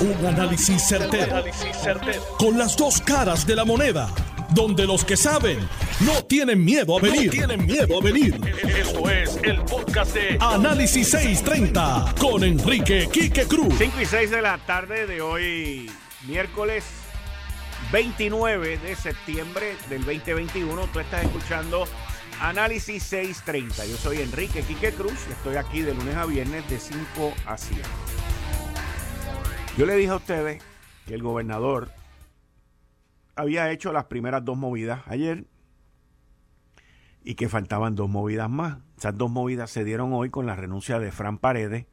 [0.00, 1.44] Un análisis certero,
[2.38, 4.08] Con las dos caras de la moneda.
[4.48, 5.58] Donde los que saben
[6.00, 7.30] no tienen miedo a venir.
[7.30, 8.40] tienen miedo a venir.
[8.78, 13.74] Esto es el podcast de Análisis 630 con Enrique Quique Cruz.
[13.76, 15.90] 5 y 6 de la tarde de hoy,
[16.26, 16.84] miércoles
[17.92, 20.86] 29 de septiembre del 2021.
[20.86, 21.86] Tú estás escuchando
[22.40, 23.84] Análisis 630.
[23.84, 27.58] Yo soy Enrique Quique Cruz y estoy aquí de lunes a viernes de 5 a
[27.58, 27.82] 7.
[29.80, 30.62] Yo le dije a ustedes
[31.06, 31.90] que el gobernador
[33.34, 35.46] había hecho las primeras dos movidas ayer
[37.24, 38.76] y que faltaban dos movidas más.
[38.98, 41.86] Esas dos movidas se dieron hoy con la renuncia de Fran Paredes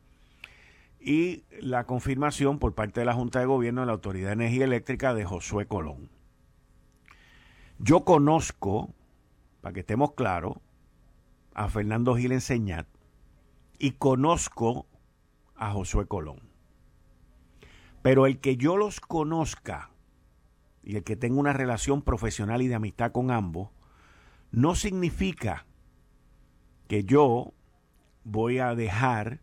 [0.99, 4.65] y la confirmación por parte de la Junta de Gobierno de la Autoridad de Energía
[4.65, 6.09] Eléctrica de Josué Colón.
[7.79, 8.93] Yo conozco,
[9.61, 10.57] para que estemos claros,
[11.53, 12.85] a Fernando Gil Enseñat
[13.79, 14.87] y conozco
[15.55, 16.46] a Josué Colón.
[18.07, 19.91] Pero el que yo los conozca
[20.81, 23.71] y el que tenga una relación profesional y de amistad con ambos,
[24.49, 25.65] no significa
[26.87, 27.53] que yo
[28.23, 29.41] voy a dejar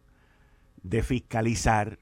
[0.82, 1.98] de fiscalizar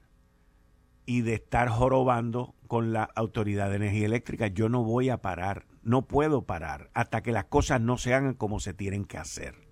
[1.05, 4.47] y de estar jorobando con la Autoridad de Energía Eléctrica.
[4.47, 8.35] Yo no voy a parar, no puedo parar hasta que las cosas no se hagan
[8.35, 9.67] como se tienen que hacer.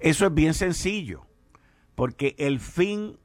[0.00, 1.28] Eso es bien sencillo,
[1.94, 3.20] porque el fin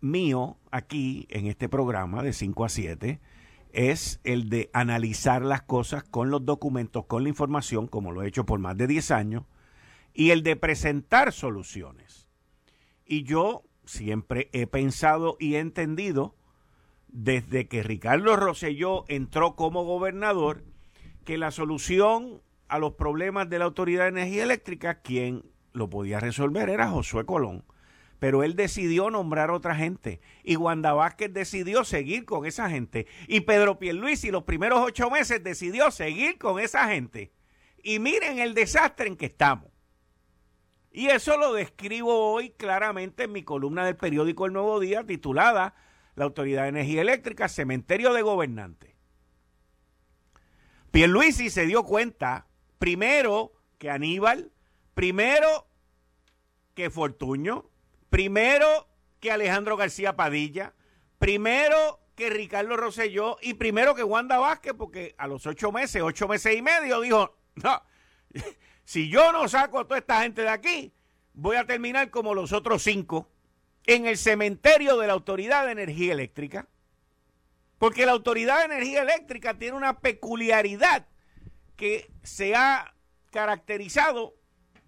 [0.00, 3.20] mío aquí en este programa de 5 a 7
[3.72, 8.28] es el de analizar las cosas con los documentos, con la información, como lo he
[8.28, 9.44] hecho por más de 10 años,
[10.12, 12.28] y el de presentar soluciones.
[13.04, 16.34] Y yo siempre he pensado y he entendido,
[17.08, 20.64] desde que Ricardo Rosselló entró como gobernador,
[21.24, 26.18] que la solución a los problemas de la Autoridad de Energía Eléctrica, quien lo podía
[26.18, 27.64] resolver era Josué Colón
[28.20, 30.20] pero él decidió nombrar otra gente.
[30.44, 33.06] Y Wanda Vázquez decidió seguir con esa gente.
[33.26, 37.32] Y Pedro Pierluisi los primeros ocho meses decidió seguir con esa gente.
[37.82, 39.72] Y miren el desastre en que estamos.
[40.92, 45.74] Y eso lo describo hoy claramente en mi columna del periódico El Nuevo Día titulada
[46.14, 48.94] La Autoridad de Energía Eléctrica, Cementerio de Gobernantes.
[50.90, 54.52] Pierluisi se dio cuenta, primero, que Aníbal,
[54.94, 55.68] primero
[56.74, 57.69] que Fortuño,
[58.10, 58.88] primero
[59.20, 60.74] que Alejandro García Padilla,
[61.18, 66.28] primero que Ricardo Rosselló y primero que Wanda Vázquez, porque a los ocho meses, ocho
[66.28, 67.82] meses y medio, dijo, no,
[68.84, 70.92] si yo no saco a toda esta gente de aquí,
[71.32, 73.30] voy a terminar como los otros cinco
[73.86, 76.68] en el cementerio de la Autoridad de Energía Eléctrica.
[77.78, 81.06] Porque la Autoridad de Energía Eléctrica tiene una peculiaridad
[81.76, 82.94] que se ha
[83.30, 84.34] caracterizado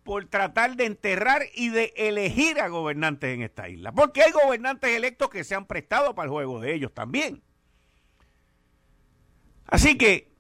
[0.05, 3.93] por tratar de enterrar y de elegir a gobernantes en esta isla.
[3.93, 7.43] Porque hay gobernantes electos que se han prestado para el juego de ellos también.
[9.67, 10.33] Así que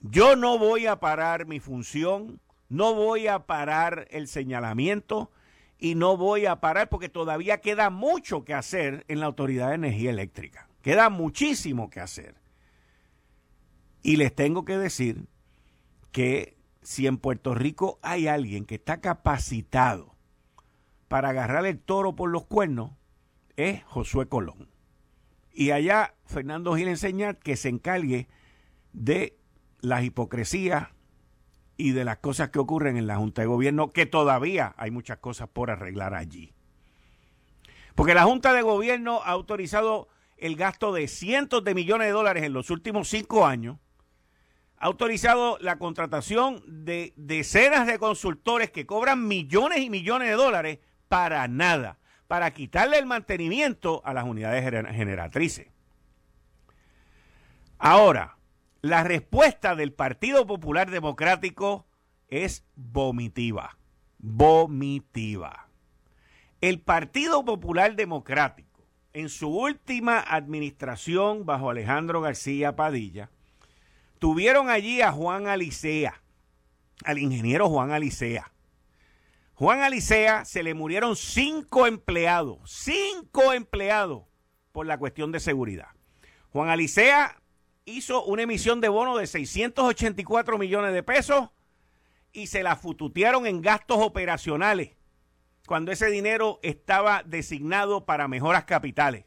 [0.00, 5.30] yo no voy a parar mi función, no voy a parar el señalamiento
[5.78, 9.76] y no voy a parar porque todavía queda mucho que hacer en la Autoridad de
[9.76, 10.68] Energía Eléctrica.
[10.82, 12.34] Queda muchísimo que hacer.
[14.02, 15.26] Y les tengo que decir
[16.12, 16.57] que
[16.88, 20.14] si en Puerto Rico hay alguien que está capacitado
[21.08, 22.92] para agarrar el toro por los cuernos,
[23.56, 24.70] es Josué Colón.
[25.52, 28.26] Y allá Fernando Gil enseña que se encargue
[28.94, 29.36] de
[29.82, 30.88] las hipocresías
[31.76, 35.18] y de las cosas que ocurren en la Junta de Gobierno, que todavía hay muchas
[35.18, 36.54] cosas por arreglar allí.
[37.96, 42.44] Porque la Junta de Gobierno ha autorizado el gasto de cientos de millones de dólares
[42.44, 43.76] en los últimos cinco años
[44.80, 50.78] ha autorizado la contratación de decenas de consultores que cobran millones y millones de dólares
[51.08, 55.68] para nada, para quitarle el mantenimiento a las unidades generatrices.
[57.78, 58.36] Ahora,
[58.82, 61.86] la respuesta del Partido Popular Democrático
[62.28, 63.78] es vomitiva,
[64.18, 65.68] vomitiva.
[66.60, 73.30] El Partido Popular Democrático, en su última administración bajo Alejandro García Padilla,
[74.18, 76.20] Tuvieron allí a Juan Alicea,
[77.04, 78.52] al ingeniero Juan Alicea.
[79.54, 84.24] Juan Alicea se le murieron cinco empleados, cinco empleados
[84.72, 85.88] por la cuestión de seguridad.
[86.50, 87.40] Juan Alicea
[87.84, 91.50] hizo una emisión de bono de 684 millones de pesos
[92.32, 94.96] y se la fututearon en gastos operacionales
[95.66, 99.24] cuando ese dinero estaba designado para mejoras capitales.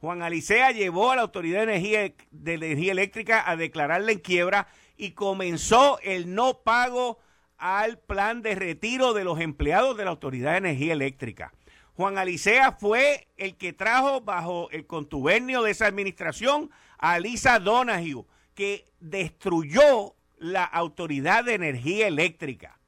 [0.00, 4.68] Juan Alicea llevó a la Autoridad de Energía, de Energía Eléctrica a declararle en quiebra
[4.96, 7.18] y comenzó el no pago
[7.56, 11.52] al plan de retiro de los empleados de la Autoridad de Energía Eléctrica.
[11.94, 18.24] Juan Alicea fue el que trajo bajo el contubernio de esa administración a Lisa Donahue,
[18.54, 22.78] que destruyó la Autoridad de Energía Eléctrica.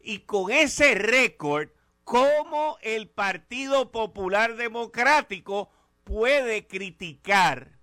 [0.00, 1.70] Y con ese récord,
[2.04, 5.70] ¿cómo el Partido Popular Democrático
[6.04, 7.78] puede criticar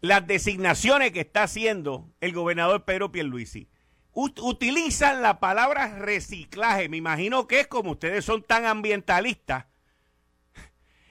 [0.00, 3.68] las designaciones que está haciendo el gobernador Pedro Pierluisi?
[4.12, 6.88] utilizan la palabra reciclaje.
[6.88, 9.66] Me imagino que es como ustedes son tan ambientalistas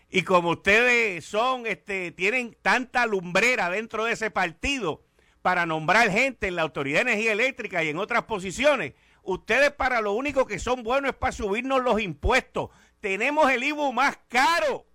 [0.09, 5.05] y como ustedes son, este, tienen tanta lumbrera dentro de ese partido
[5.41, 8.93] para nombrar gente en la Autoridad de Energía Eléctrica y en otras posiciones.
[9.23, 12.69] Ustedes para lo único que son buenos es para subirnos los impuestos.
[13.01, 14.86] Tenemos el IBU más caro.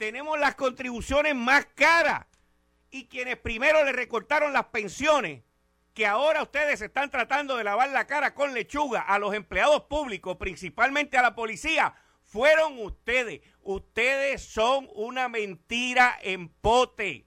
[0.00, 2.24] Tenemos las contribuciones más caras.
[2.90, 5.42] Y quienes primero le recortaron las pensiones
[5.92, 10.38] que ahora ustedes están tratando de lavar la cara con lechuga a los empleados públicos,
[10.38, 11.92] principalmente a la policía,
[12.24, 13.42] fueron ustedes.
[13.60, 17.26] Ustedes son una mentira en pote.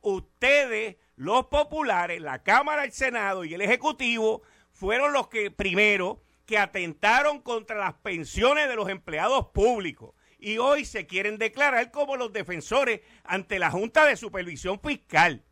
[0.00, 6.56] Ustedes, los populares, la Cámara, el Senado y el Ejecutivo, fueron los que primero que
[6.56, 10.14] atentaron contra las pensiones de los empleados públicos.
[10.44, 15.44] Y hoy se quieren declarar como los defensores ante la Junta de Supervisión Fiscal.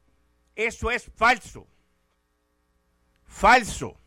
[0.56, 1.68] Eso es falso.
[3.22, 4.00] Falso.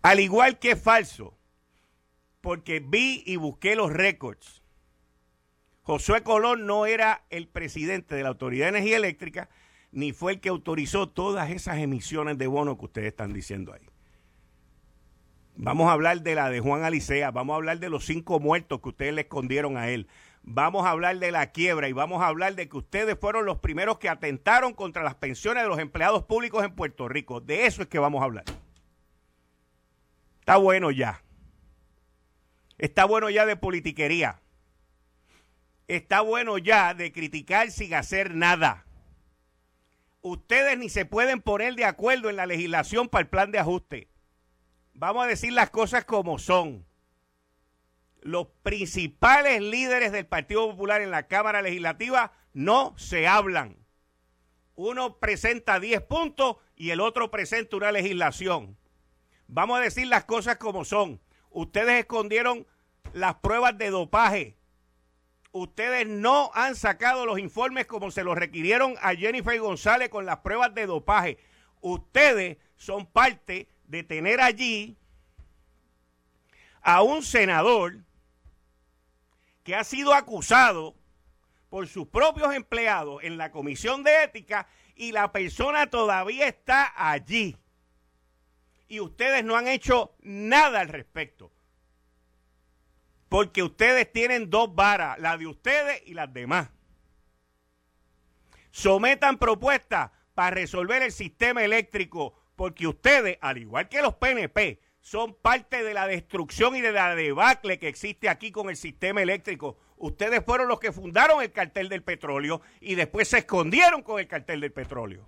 [0.00, 1.36] Al igual que falso,
[2.40, 4.62] porque vi y busqué los récords.
[5.82, 9.48] Josué Colón no era el presidente de la Autoridad de Energía Eléctrica,
[9.90, 13.91] ni fue el que autorizó todas esas emisiones de bono que ustedes están diciendo ahí.
[15.56, 18.80] Vamos a hablar de la de Juan Alicea, vamos a hablar de los cinco muertos
[18.80, 20.08] que ustedes le escondieron a él,
[20.42, 23.58] vamos a hablar de la quiebra y vamos a hablar de que ustedes fueron los
[23.58, 27.40] primeros que atentaron contra las pensiones de los empleados públicos en Puerto Rico.
[27.40, 28.44] De eso es que vamos a hablar.
[30.40, 31.22] Está bueno ya.
[32.78, 34.40] Está bueno ya de politiquería.
[35.86, 38.86] Está bueno ya de criticar sin hacer nada.
[40.22, 44.11] Ustedes ni se pueden poner de acuerdo en la legislación para el plan de ajuste.
[44.94, 46.84] Vamos a decir las cosas como son
[48.22, 53.76] los principales líderes del Partido Popular en la Cámara Legislativa no se hablan.
[54.74, 58.78] Uno presenta 10 puntos y el otro presenta una legislación.
[59.48, 61.20] Vamos a decir las cosas como son.
[61.50, 62.66] Ustedes escondieron
[63.12, 64.56] las pruebas de dopaje.
[65.50, 70.38] Ustedes no han sacado los informes como se los requirieron a Jennifer González con las
[70.38, 71.38] pruebas de dopaje.
[71.80, 74.96] Ustedes son parte de tener allí
[76.82, 77.98] a un senador
[79.62, 80.94] que ha sido acusado
[81.70, 87.56] por sus propios empleados en la comisión de ética y la persona todavía está allí.
[88.88, 91.50] Y ustedes no han hecho nada al respecto.
[93.28, 96.68] Porque ustedes tienen dos varas, la de ustedes y las demás.
[98.70, 105.34] Sometan propuestas para resolver el sistema eléctrico, porque ustedes, al igual que los PNP, son
[105.34, 109.78] parte de la destrucción y de la debacle que existe aquí con el sistema eléctrico.
[109.96, 114.28] Ustedes fueron los que fundaron el cartel del petróleo y después se escondieron con el
[114.28, 115.26] cartel del petróleo.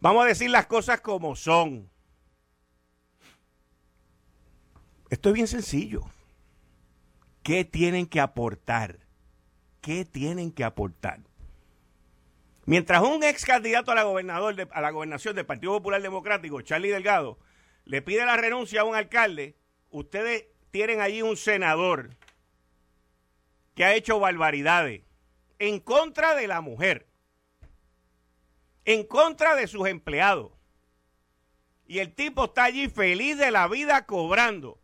[0.00, 1.90] Vamos a decir las cosas como son.
[5.10, 6.06] Esto es bien sencillo.
[7.42, 8.98] ¿Qué tienen que aportar?
[9.82, 11.20] ¿Qué tienen que aportar?
[12.66, 16.90] Mientras un ex candidato a la, gobernador a la gobernación del Partido Popular Democrático, Charlie
[16.90, 17.38] Delgado,
[17.84, 19.56] le pide la renuncia a un alcalde,
[19.90, 22.10] ustedes tienen allí un senador
[23.74, 25.02] que ha hecho barbaridades
[25.58, 27.06] en contra de la mujer,
[28.84, 30.52] en contra de sus empleados.
[31.86, 34.80] Y el tipo está allí feliz de la vida cobrando.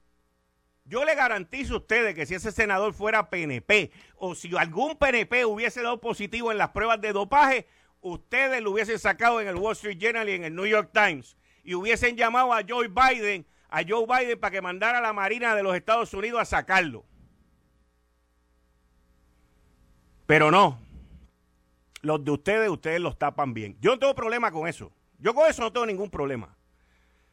[0.91, 5.45] Yo le garantizo a ustedes que si ese senador fuera PNP o si algún PNP
[5.45, 7.69] hubiese dado positivo en las pruebas de dopaje,
[8.01, 11.37] ustedes lo hubiesen sacado en el Wall Street Journal y en el New York Times
[11.63, 15.55] y hubiesen llamado a Joe Biden, a Joe Biden para que mandara a la Marina
[15.55, 17.05] de los Estados Unidos a sacarlo.
[20.27, 20.81] Pero no.
[22.03, 23.77] Los de ustedes, ustedes los tapan bien.
[23.81, 24.91] Yo no tengo problema con eso.
[25.21, 26.57] Yo con eso no tengo ningún problema.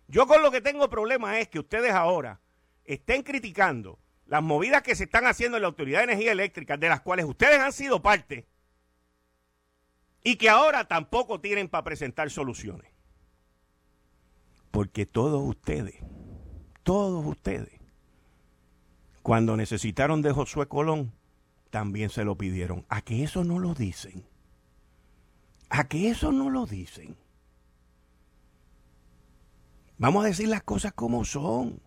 [0.08, 2.40] Yo con lo que tengo problema es que ustedes ahora
[2.88, 6.89] estén criticando las movidas que se están haciendo en la Autoridad de Energía Eléctrica, de
[6.89, 8.48] las cuales ustedes han sido parte,
[10.24, 12.91] y que ahora tampoco tienen para presentar soluciones.
[14.72, 15.96] Porque todos ustedes,
[16.84, 17.79] todos ustedes,
[19.22, 21.13] cuando necesitaron de Josué Colón,
[21.70, 22.86] también se lo pidieron.
[22.89, 24.25] ¿A que eso no lo dicen?
[25.70, 27.17] ¿A que eso no lo dicen?
[29.98, 31.82] Vamos a decir las cosas como son.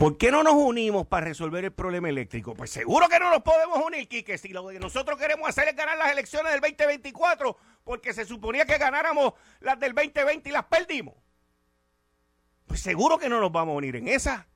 [0.00, 2.54] ¿Por qué no nos unimos para resolver el problema eléctrico?
[2.54, 4.38] Pues seguro que no nos podemos unir, Quique.
[4.38, 7.54] Si lo que nosotros queremos hacer es ganar las elecciones del 2024,
[7.84, 11.16] porque se suponía que ganáramos las del 2020 y las perdimos.
[12.66, 14.46] Pues seguro que no nos vamos a unir en esa.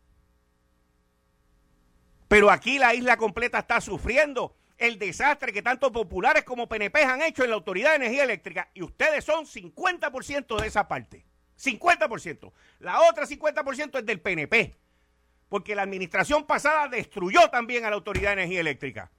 [2.27, 7.21] Pero aquí la isla completa está sufriendo el desastre que tanto populares como PNP han
[7.21, 11.27] hecho en la Autoridad de Energía Eléctrica y ustedes son 50% de esa parte.
[11.63, 12.51] 50%.
[12.79, 14.84] La otra 50% es del PNP.
[15.55, 19.13] Porque la administración pasada destruyó también a la Autoridad de Energía Eléctrica.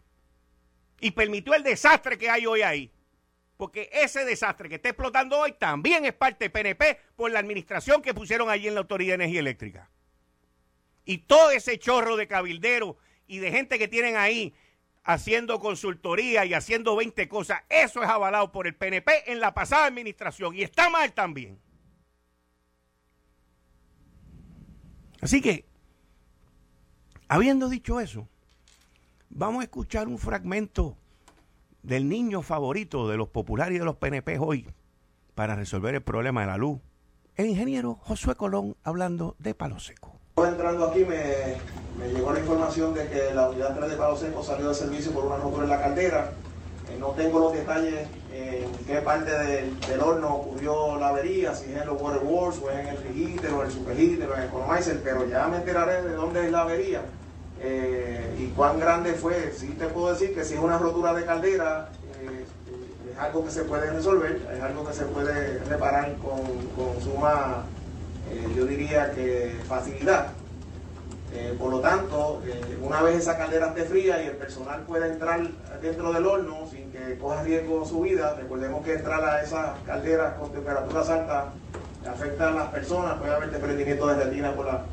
[1.00, 2.92] Y permitió el desastre que hay hoy ahí.
[3.56, 8.02] Porque ese desastre que está explotando hoy también es parte de PNP por la administración
[8.02, 9.90] que pusieron allí en la Autoridad de Energía Eléctrica.
[11.06, 14.54] Y todo ese chorro de cabilderos y de gente que tienen ahí
[15.06, 19.86] haciendo consultoría y haciendo 20 cosas, eso es avalado por el PNP en la pasada
[19.86, 21.62] administración y está mal también.
[25.22, 25.74] Así que,
[27.28, 28.28] habiendo dicho eso,
[29.30, 30.98] vamos a escuchar un fragmento
[31.84, 34.68] del niño favorito de los populares y de los PNP hoy
[35.36, 36.80] para resolver el problema de la luz.
[37.36, 40.16] El ingeniero Josué Colón hablando de Palo Seco.
[40.38, 41.58] Entrando aquí me,
[42.14, 45.26] llegó la información de que la unidad 3 de Palo Seco salió de servicio por
[45.26, 46.32] una rotura en la caldera.
[46.90, 51.82] Eh, no tengo los detalles en qué parte del, horno ocurrió la avería, si es
[51.82, 54.48] en los water walls, o es en el reheater, o el superheater, o en el
[54.48, 57.02] economizer, pero ya me enteraré de dónde es la avería
[57.62, 59.54] eh, y cuán grande fue.
[59.56, 61.90] Sí te puedo decir que si es una rotura de caldera,
[62.22, 62.46] eh,
[63.12, 66.42] es algo que se puede resolver, es algo que se puede reparar con,
[66.76, 67.64] con suma
[68.32, 70.28] eh, yo diría que facilidad.
[71.38, 75.08] Eh, por lo tanto, eh, una vez esa caldera esté fría y el personal pueda
[75.08, 75.42] entrar
[75.82, 80.36] dentro del horno sin que coja riesgo su vida, recordemos que entrar a esas calderas
[80.36, 81.46] con temperaturas altas
[82.10, 84.86] afecta a las personas, puede haber desprendimiento de retina por la,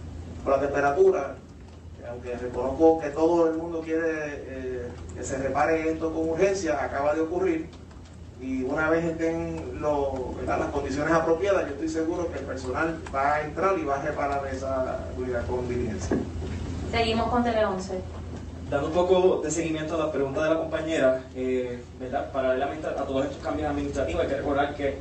[0.42, 1.34] por la temperatura.
[2.10, 7.20] Aunque reconozco que todo el mundo quiere que se repare esto con urgencia, acaba de
[7.20, 7.68] ocurrir
[8.42, 13.42] y una vez estén las condiciones apropiadas, yo estoy seguro que el personal va a
[13.42, 16.16] entrar y va a reparar esa unidad con diligencia.
[16.90, 18.00] Seguimos con Tele 11.
[18.68, 22.32] Dando un poco de seguimiento a la pregunta de la compañera, eh, ¿verdad?
[22.32, 24.98] paralelamente a todos estos cambios administrativos, hay que recordar que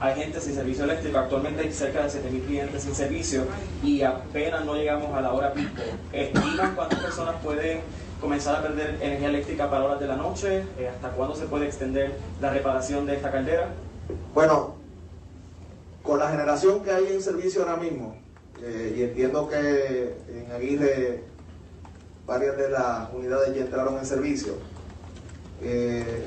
[0.00, 3.44] hay gente sin servicio eléctrico, actualmente hay cerca de 7.000 clientes sin servicio
[3.84, 5.82] y apenas no llegamos a la hora pico.
[6.12, 7.82] ¿Estiman cuántas personas pueden
[8.20, 10.64] comenzar a perder energía eléctrica para horas de la noche?
[10.78, 13.68] Eh, ¿Hasta cuándo se puede extender la reparación de esta caldera?
[14.34, 14.74] Bueno,
[16.02, 18.16] con la generación que hay en servicio ahora mismo,
[18.62, 21.24] eh, y entiendo que en Aguirre
[22.26, 24.54] varias de las unidades ya entraron en servicio,
[25.62, 26.26] eh,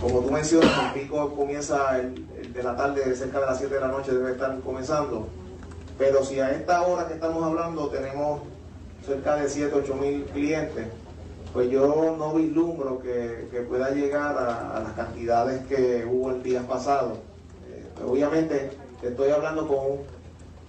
[0.00, 3.80] como tú mencionas, el pico comienza el, de la tarde, cerca de las 7 de
[3.80, 5.28] la noche debe estar comenzando,
[5.96, 8.42] pero si a esta hora que estamos hablando tenemos
[9.04, 10.86] cerca de 7, 8 mil clientes,
[11.52, 17.18] pues yo no vislumbro que, pueda llegar a, las cantidades que hubo el día pasado.
[17.68, 18.70] Eh, obviamente
[19.02, 19.98] estoy hablando con un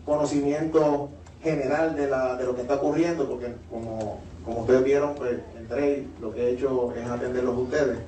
[0.06, 1.10] conocimiento
[1.42, 6.06] general de, la, de lo que está ocurriendo, porque como, como ustedes vieron, pues entré
[6.22, 8.00] lo que he hecho es atenderlos ustedes.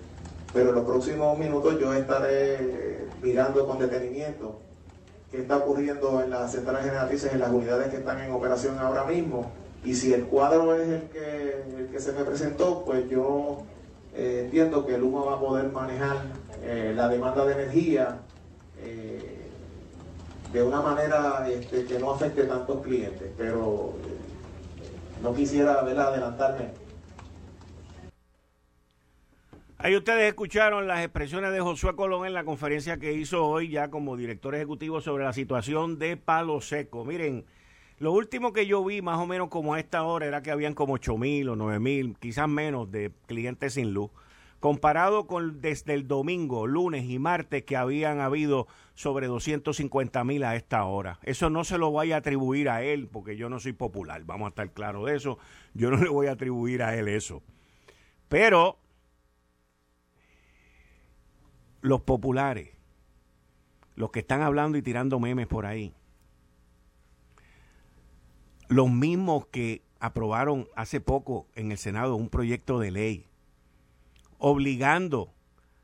[0.54, 4.60] Pero en los próximos minutos yo estaré mirando con detenimiento
[5.32, 9.04] qué está ocurriendo en las centrales generatrices, en las unidades que están en operación ahora
[9.04, 9.52] mismo
[9.86, 11.02] y si el cuadro es el
[11.92, 13.64] que, se me presentó, pues yo
[14.16, 16.24] eh, entiendo que Luma va a poder manejar
[16.64, 18.20] eh, la demanda de energía
[18.82, 19.48] eh,
[20.52, 23.94] de una manera este, que no afecte tantos clientes, pero
[25.22, 26.70] no quisiera adelantarme.
[29.78, 33.92] Ahí ustedes escucharon las expresiones de Josué Colón en la conferencia que hizo hoy ya
[33.92, 37.06] como director ejecutivo sobre la situación de Palo Seco.
[37.06, 37.46] Miren,
[37.98, 40.74] lo último que yo vi, más o menos como a esta hora, era que habían
[40.74, 44.12] como 8 mil o 9 mil, quizás menos, de clientes sin luz.
[44.60, 50.56] Comparado con desde el domingo, lunes y martes que habían habido sobre 250 mil a
[50.56, 51.20] esta hora.
[51.24, 54.48] Eso no se lo voy a atribuir a él, porque yo no soy popular, vamos
[54.48, 55.38] a estar claros de eso.
[55.74, 57.44] Yo no le voy a atribuir a él eso.
[58.28, 58.78] Pero
[61.82, 62.72] los populares,
[63.96, 65.94] los que están hablando y tirando memes por ahí,
[68.68, 73.28] los mismos que aprobaron hace poco en el Senado un proyecto de ley
[74.38, 75.34] obligando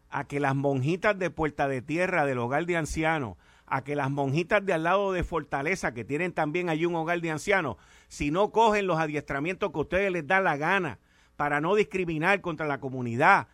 [0.09, 4.11] a que las monjitas de Puerta de Tierra del hogar de ancianos, a que las
[4.11, 7.77] monjitas de al lado de Fortaleza, que tienen también allí un hogar de ancianos,
[8.09, 10.99] si no cogen los adiestramientos que ustedes les da la gana
[11.37, 13.47] para no discriminar contra la comunidad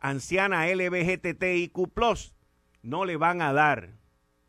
[0.00, 1.76] anciana LBGTTIQ,
[2.82, 3.90] no le van a dar,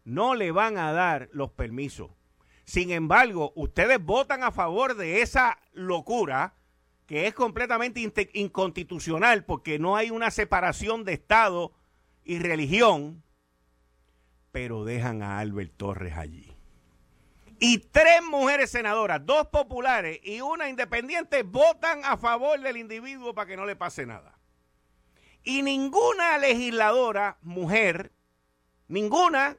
[0.05, 2.12] no le van a dar los permisos
[2.69, 6.53] Sin embargo, ustedes votan a favor de esa locura
[7.07, 7.99] que es completamente
[8.33, 11.73] inconstitucional porque no hay una separación de Estado
[12.23, 13.23] y religión,
[14.51, 16.55] pero dejan a Albert Torres allí.
[17.59, 23.47] Y tres mujeres senadoras, dos populares y una independiente, votan a favor del individuo para
[23.47, 24.38] que no le pase nada.
[25.43, 28.11] Y ninguna legisladora, mujer,
[28.88, 29.57] ninguna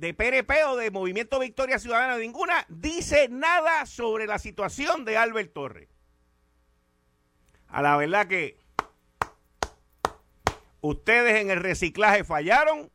[0.00, 5.52] de PRP o de Movimiento Victoria Ciudadana, ninguna, dice nada sobre la situación de Albert
[5.52, 5.88] Torres
[7.70, 8.56] a la verdad que
[10.80, 12.90] ustedes en el reciclaje fallaron,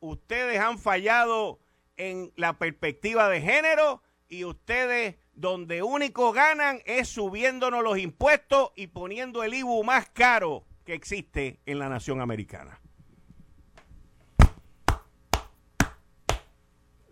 [0.00, 1.58] ustedes han fallado
[1.96, 8.88] en la perspectiva de género y ustedes donde único ganan es subiéndonos los impuestos y
[8.88, 12.80] poniendo el IBU más caro que existe en la nación americana.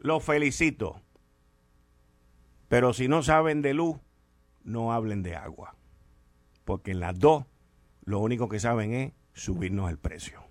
[0.06, 1.00] Los felicito.
[2.68, 3.96] Pero si no saben de luz,
[4.64, 5.76] no hablen de agua
[6.66, 7.46] porque en las dos
[8.04, 10.42] lo único que saben es subirnos el precio.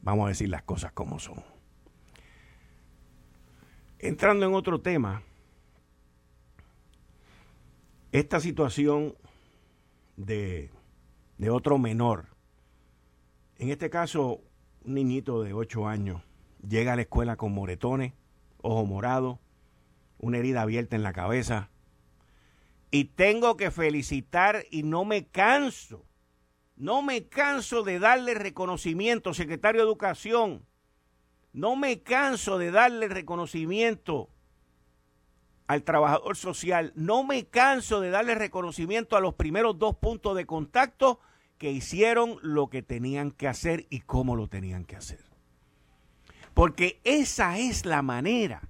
[0.00, 1.42] Vamos a decir las cosas como son.
[3.98, 5.22] Entrando en otro tema,
[8.12, 9.14] esta situación
[10.16, 10.70] de,
[11.36, 12.28] de otro menor,
[13.58, 14.40] en este caso
[14.84, 16.22] un niñito de 8 años,
[16.66, 18.14] llega a la escuela con moretones,
[18.62, 19.40] ojo morado,
[20.18, 21.70] una herida abierta en la cabeza,
[22.90, 26.04] y tengo que felicitar y no me canso,
[26.76, 30.66] no me canso de darle reconocimiento, secretario de Educación,
[31.52, 34.30] no me canso de darle reconocimiento
[35.66, 40.46] al trabajador social, no me canso de darle reconocimiento a los primeros dos puntos de
[40.46, 41.20] contacto
[41.58, 45.29] que hicieron lo que tenían que hacer y cómo lo tenían que hacer.
[46.60, 48.60] Porque esa es la manera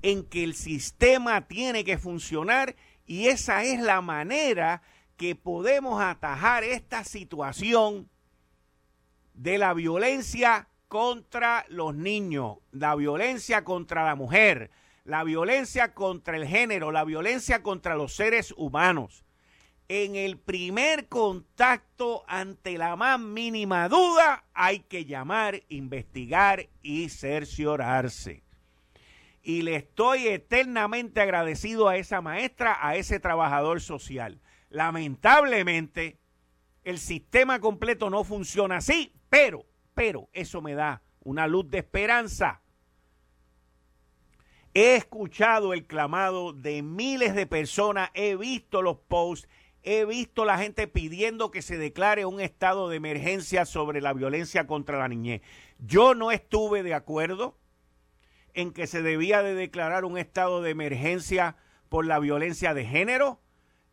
[0.00, 4.80] en que el sistema tiene que funcionar y esa es la manera
[5.18, 8.08] que podemos atajar esta situación
[9.34, 14.70] de la violencia contra los niños, la violencia contra la mujer,
[15.04, 19.26] la violencia contra el género, la violencia contra los seres humanos.
[19.88, 28.44] En el primer contacto ante la más mínima duda hay que llamar, investigar y cerciorarse
[29.44, 34.40] y le estoy eternamente agradecido a esa maestra, a ese trabajador social.
[34.70, 36.18] Lamentablemente,
[36.82, 42.62] el sistema completo no funciona así, pero, pero, eso me da una luz de esperanza.
[44.72, 49.46] He escuchado el clamado de miles de personas, he visto los posts,
[49.84, 54.66] he visto la gente pidiendo que se declare un estado de emergencia sobre la violencia
[54.66, 55.42] contra la niñez.
[55.78, 57.58] Yo no estuve de acuerdo
[58.54, 61.56] en que se debía de declarar un estado de emergencia
[61.88, 63.40] por la violencia de género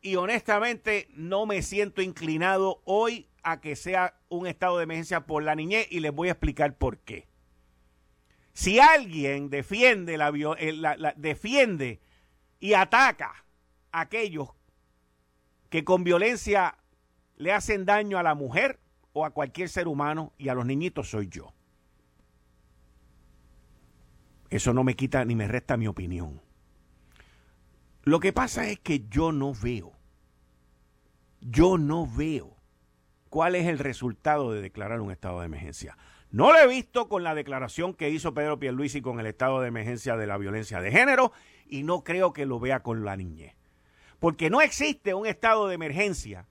[0.02, 5.44] y honestamente no me siento inclinado hoy a que sea un estado de emergencia por
[5.44, 7.28] la niñez y les voy a explicar por qué.
[8.54, 12.00] Si alguien defiende, la, eh, defiende
[12.60, 13.46] y ataca
[13.92, 14.50] a aquellos
[15.72, 16.76] que con violencia
[17.38, 18.82] le hacen daño a la mujer
[19.14, 21.54] o a cualquier ser humano y a los niñitos soy yo.
[24.50, 26.42] Eso no me quita ni me resta mi opinión.
[28.04, 29.94] Lo que pasa es que yo no veo,
[31.40, 32.58] yo no veo
[33.30, 35.98] cuál es el resultado de declarar un estado de emergencia.
[36.32, 39.70] No lo he visto con la declaración que hizo Pedro Pierluisi con el estado de
[39.70, 41.32] emergencia de la violencia de género
[41.66, 43.56] y no creo que lo vea con la niñez.
[44.22, 46.46] Porque no existe un estado de emergencia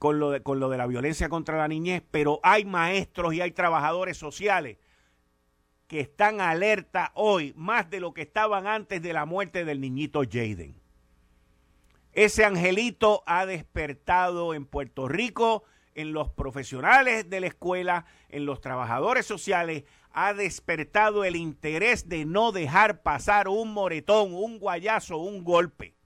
[0.00, 4.78] con lo de, la violencia contra la niñez, pero hay maestros y hay trabajadores sociales
[5.86, 10.22] que están alerta hoy más de lo que estaban antes de la muerte del niñito
[10.28, 10.74] Jaden.
[12.12, 15.62] Ese angelito ha despertado en Puerto Rico,
[15.94, 22.24] en los profesionales de la escuela, en los trabajadores sociales, ha despertado el interés de
[22.24, 25.99] no dejar pasar un moretón, un guayazo, un golpe.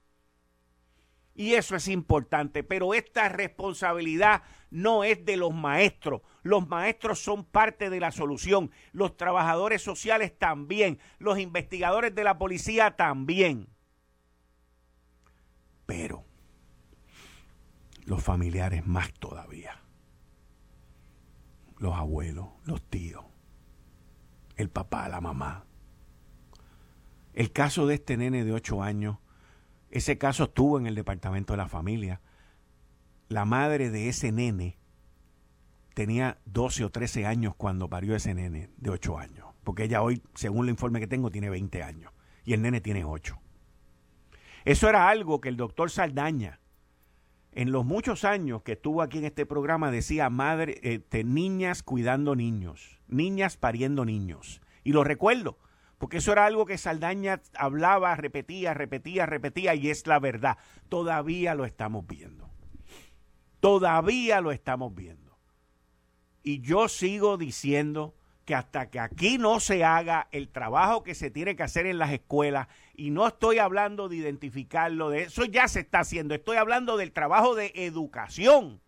[1.35, 6.21] Y eso es importante, pero esta responsabilidad no es de los maestros.
[6.43, 12.37] Los maestros son parte de la solución, los trabajadores sociales también, los investigadores de la
[12.37, 13.67] policía también.
[15.85, 16.23] Pero
[18.05, 19.81] los familiares más todavía.
[21.77, 23.25] Los abuelos, los tíos,
[24.55, 25.65] el papá, la mamá.
[27.33, 29.17] El caso de este nene de 8 años,
[29.97, 32.21] ese caso estuvo en el departamento de la familia
[33.29, 34.77] la madre de ese nene
[35.93, 39.47] tenía 12 o 13 años cuando parió ese nene de 8 años.
[39.63, 42.11] Porque ella hoy, según el informe que tengo, tiene 20 años.
[42.47, 43.39] y el nene tiene 8.
[44.65, 46.59] Eso era algo que el doctor Saldaña,
[47.53, 52.35] en los muchos años que estuvo aquí en este programa, decía madre, este, niñas cuidando
[52.35, 54.61] niños, niñas pariendo niños.
[54.83, 55.57] Y lo recuerdo,
[55.97, 60.57] porque eso era algo que Saldaña hablaba, repetía, repetía, repetía, y es la verdad.
[60.89, 62.49] Todavía lo estamos viendo.
[63.59, 65.37] Todavía lo estamos viendo.
[66.43, 68.13] Y yo sigo diciendo
[68.45, 71.97] que hasta que aquí no se haga el trabajo que se tiene que hacer en
[71.97, 76.57] las escuelas, y no estoy hablando de identificarlo, de eso ya se está haciendo, estoy
[76.57, 78.81] hablando del trabajo de educación.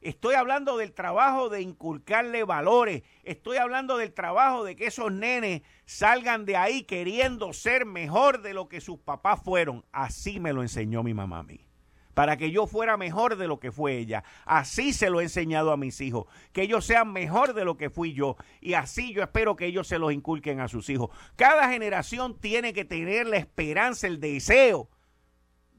[0.00, 3.02] Estoy hablando del trabajo de inculcarle valores.
[3.22, 8.54] Estoy hablando del trabajo de que esos nenes salgan de ahí queriendo ser mejor de
[8.54, 9.84] lo que sus papás fueron.
[9.92, 11.66] Así me lo enseñó mi mamá a mí
[12.14, 14.24] para que yo fuera mejor de lo que fue ella.
[14.44, 17.88] Así se lo he enseñado a mis hijos, que ellos sean mejor de lo que
[17.88, 18.36] fui yo.
[18.60, 21.10] Y así yo espero que ellos se los inculquen a sus hijos.
[21.36, 24.88] Cada generación tiene que tener la esperanza, el deseo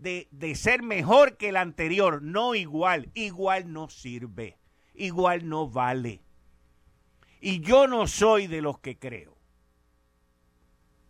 [0.01, 3.09] de, de ser mejor que la anterior, no igual.
[3.13, 4.57] Igual no sirve,
[4.93, 6.21] igual no vale.
[7.39, 9.41] Y yo no soy de los que creo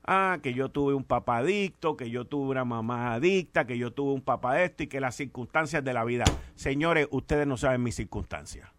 [0.04, 3.93] Ah, que yo tuve un papá adicto, que yo tuve una mamá adicta, que yo
[3.93, 6.25] tuve un papá de esto y que las circunstancias de la vida.
[6.56, 8.69] Señores, ustedes no saben mis circunstancias.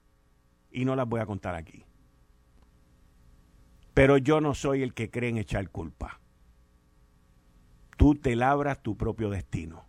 [0.70, 1.85] Y no las voy a contar aquí.
[3.94, 6.20] Pero yo no soy el que cree en echar culpa.
[7.96, 9.85] Tú te labras tu propio destino.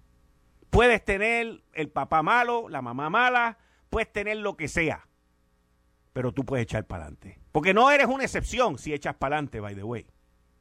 [0.74, 3.60] Puedes tener el papá malo, la mamá mala,
[3.92, 5.08] puedes tener lo que sea.
[6.14, 7.40] Pero tú puedes echar para adelante.
[7.52, 10.08] Porque no eres una excepción si echas para adelante, by the way.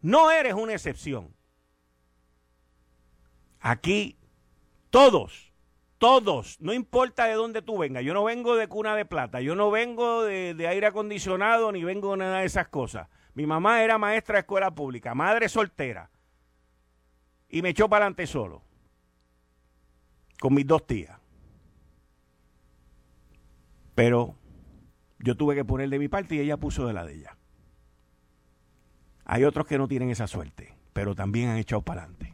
[0.03, 1.35] No eres una excepción.
[3.61, 4.19] Aquí
[4.91, 5.51] todos,
[5.97, 9.55] todos, no importa de dónde tú vengas, yo no vengo de cuna de plata, yo
[9.55, 13.09] no vengo de, aire acondicionado ni vengo de nada de esas cosas.
[13.33, 16.11] Mi mamá era maestra de escuela pública, madre soltera,
[17.49, 18.63] y me echó para adelante solo,
[20.43, 21.21] con mis dos tías.
[23.95, 24.35] Pero
[25.21, 27.39] yo tuve que poner de mi parte y ella puso de la de ella.
[29.25, 32.32] Hay otros que no tienen esa suerte, pero también han echado para adelante.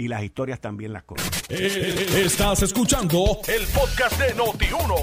[0.00, 1.32] Y las historias también las conocen.
[1.48, 4.94] Eh, estás escuchando el podcast de Noti1.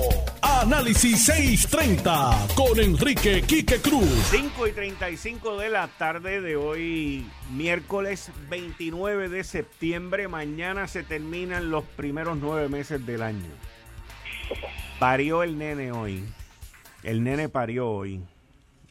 [0.42, 4.08] Análisis 630 con Enrique Quique Cruz.
[4.32, 10.30] 5 y 35 de la tarde de hoy, miércoles 29 de septiembre.
[10.30, 13.52] Mañana se terminan los primeros nueve meses del año.
[14.98, 16.24] Parió el nene hoy.
[17.04, 18.22] El nene parió hoy.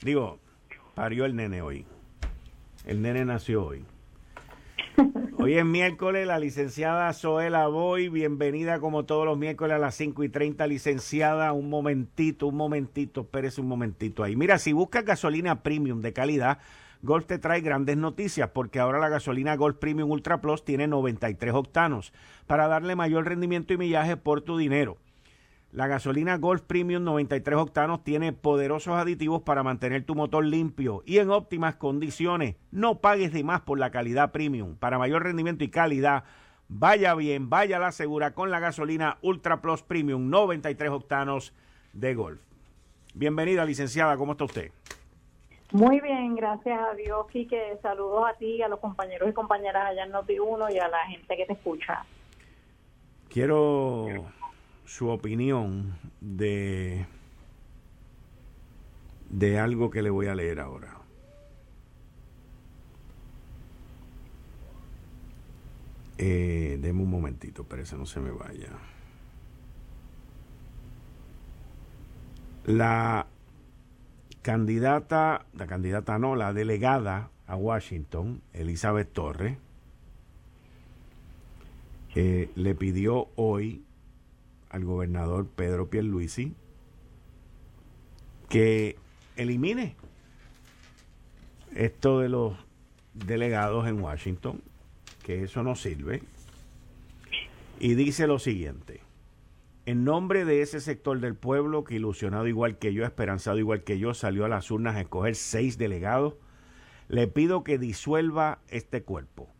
[0.02, 0.38] Digo,
[0.94, 1.86] parió el nene hoy.
[2.84, 3.86] El nene nació hoy.
[5.44, 10.24] Hoy es miércoles, la licenciada Zoela Boy, bienvenida como todos los miércoles a las 5
[10.24, 14.36] y 30, licenciada, un momentito, un momentito, espérese un momentito ahí.
[14.36, 16.60] Mira, si buscas gasolina premium de calidad,
[17.02, 21.52] Golf te trae grandes noticias porque ahora la gasolina Golf Premium Ultra Plus tiene 93
[21.52, 22.14] octanos
[22.46, 24.96] para darle mayor rendimiento y millaje por tu dinero.
[25.74, 31.18] La gasolina Golf Premium 93 octanos tiene poderosos aditivos para mantener tu motor limpio y
[31.18, 32.54] en óptimas condiciones.
[32.70, 34.76] No pagues de más por la calidad premium.
[34.76, 36.22] Para mayor rendimiento y calidad,
[36.68, 41.52] vaya bien, vaya la segura con la gasolina Ultra Plus Premium 93 octanos
[41.92, 42.40] de Golf.
[43.12, 44.70] Bienvenida, licenciada, ¿cómo está usted?
[45.72, 47.78] Muy bien, gracias a Dios, Quique.
[47.82, 51.36] Saludos a ti, a los compañeros y compañeras allá en Noti1 y a la gente
[51.36, 52.04] que te escucha.
[53.28, 54.06] Quiero
[54.84, 57.06] su opinión de,
[59.30, 60.98] de algo que le voy a leer ahora.
[66.18, 68.70] Eh, deme un momentito, pero eso no se me vaya.
[72.66, 73.26] La
[74.42, 79.58] candidata, la candidata no, la delegada a Washington, Elizabeth Torres,
[82.14, 83.82] eh, le pidió hoy
[84.74, 86.52] al gobernador Pedro Pierluisi
[88.48, 88.96] que
[89.36, 89.94] elimine
[91.76, 92.56] esto de los
[93.14, 94.62] delegados en Washington,
[95.22, 96.22] que eso no sirve.
[97.78, 99.00] Y dice lo siguiente,
[99.86, 104.00] en nombre de ese sector del pueblo que ilusionado igual que yo, esperanzado igual que
[104.00, 106.34] yo, salió a las urnas a escoger seis delegados,
[107.08, 109.53] le pido que disuelva este cuerpo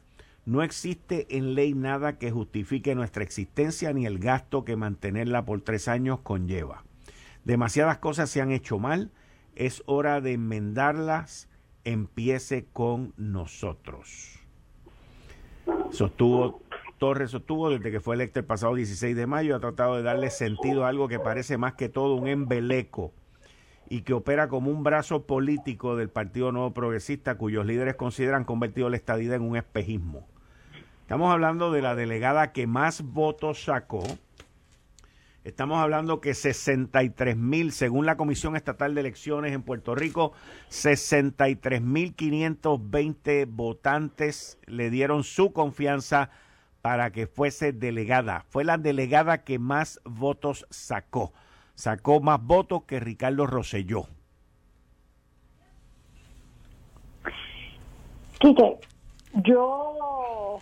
[0.47, 5.63] no existe en ley nada que justifique nuestra existencia ni el gasto que mantenerla por
[5.63, 6.85] tres años conlleva.
[7.45, 9.11] Demasiadas cosas se han hecho mal,
[9.55, 11.49] es hora de enmendarlas,
[11.85, 14.41] empiece con nosotros.
[15.91, 16.63] Sostuvo
[16.99, 20.31] Torres sostuvo desde que fue electo el pasado 16 de mayo, ha tratado de darle
[20.31, 23.13] sentido a algo que parece más que todo un embeleco
[23.89, 28.89] y que opera como un brazo político del Partido Nuevo Progresista, cuyos líderes consideran convertido
[28.89, 30.27] la estadidad en un espejismo.
[31.05, 34.03] Estamos hablando de la delegada que más votos sacó.
[35.45, 40.33] Estamos hablando que 63 mil, según la Comisión Estatal de Elecciones en Puerto Rico,
[40.71, 46.31] 63 mil 520 votantes le dieron su confianza
[46.83, 48.45] para que fuese delegada.
[48.49, 51.33] Fue la delegada que más votos sacó
[51.75, 54.07] sacó más votos que Ricardo Rosselló.
[58.39, 58.79] Quique,
[59.45, 60.59] yo,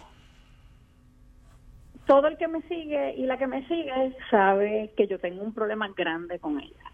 [2.06, 5.54] todo el que me sigue y la que me sigue sabe que yo tengo un
[5.54, 6.92] problema grande con ella.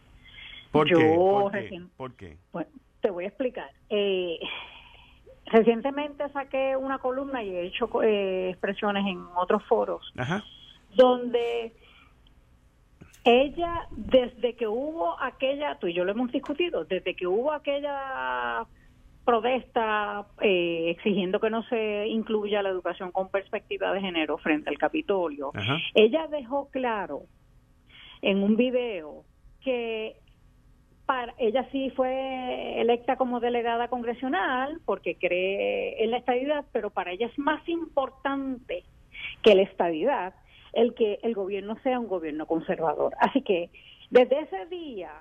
[0.71, 1.16] ¿Por qué?
[1.97, 2.37] ¿Por qué?
[3.01, 3.71] te voy a explicar.
[3.88, 4.38] Eh,
[5.47, 10.12] recientemente saqué una columna y he hecho eh, expresiones en otros foros
[10.94, 11.73] donde
[13.25, 18.66] ella, desde que hubo aquella, tú y yo lo hemos discutido, desde que hubo aquella
[19.28, 24.78] protesta eh, exigiendo que no se incluya la educación con perspectiva de género frente al
[24.78, 25.52] Capitolio,
[25.94, 27.24] ella dejó claro
[28.22, 29.24] en un video
[29.62, 30.16] que
[31.04, 37.12] para, ella sí fue electa como delegada congresional porque cree en la estadidad, pero para
[37.12, 38.84] ella es más importante
[39.42, 40.32] que la estadidad
[40.72, 43.12] el que el gobierno sea un gobierno conservador.
[43.20, 43.68] Así que
[44.08, 45.12] desde ese día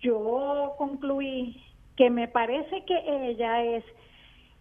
[0.00, 1.60] yo concluí
[1.98, 3.84] que me parece que ella es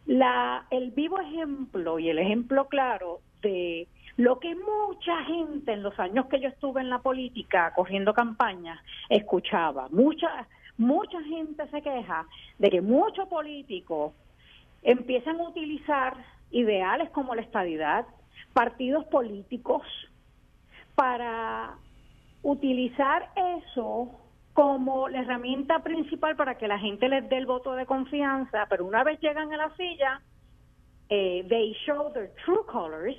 [0.07, 5.97] la el vivo ejemplo y el ejemplo claro de lo que mucha gente en los
[5.99, 9.87] años que yo estuve en la política corriendo campañas escuchaba.
[9.91, 10.47] Mucha
[10.79, 12.25] mucha gente se queja
[12.57, 14.13] de que muchos políticos
[14.81, 16.17] empiezan a utilizar
[16.49, 18.07] ideales como la estadidad,
[18.53, 19.83] partidos políticos
[20.95, 21.75] para
[22.41, 23.29] utilizar
[23.61, 24.09] eso
[24.57, 28.85] como la herramienta principal para que la gente les dé el voto de confianza, pero
[28.85, 30.19] una vez llegan a la silla,
[31.09, 33.15] eh, they show their true colors,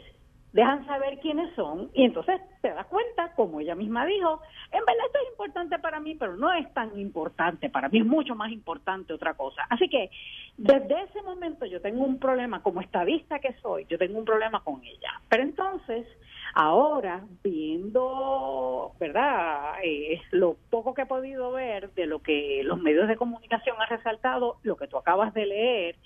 [0.53, 4.40] dejan saber quiénes son y entonces te das cuenta, como ella misma dijo,
[4.72, 8.07] en verdad esto es importante para mí, pero no es tan importante, para mí es
[8.07, 9.64] mucho más importante otra cosa.
[9.70, 10.11] Así que
[10.57, 14.64] desde ese momento yo tengo un problema, como estadista que soy, yo tengo un problema
[14.64, 15.20] con ella.
[15.29, 16.05] Pero entonces
[16.54, 19.74] Ahora, viendo, ¿verdad?
[19.82, 23.88] Eh, lo poco que he podido ver de lo que los medios de comunicación han
[23.88, 25.96] resaltado, lo que tú acabas de leer,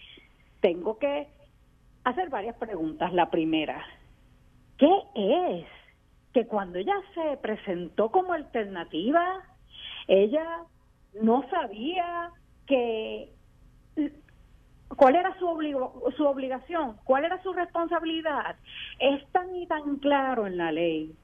[0.60, 1.28] tengo que
[2.04, 3.12] hacer varias preguntas.
[3.12, 3.84] La primera,
[4.78, 5.66] ¿qué es
[6.32, 9.42] que cuando ella se presentó como alternativa,
[10.08, 10.64] ella
[11.20, 12.30] no sabía
[12.66, 13.32] que
[14.96, 15.46] ¿Cuál era su,
[16.16, 16.96] su obligación?
[17.04, 18.56] ¿Cuál era su responsabilidad?
[18.98, 21.14] Es tan y tan claro en la ley